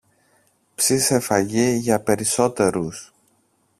[0.75, 3.13] Ψήσε φαγί για περισσότερους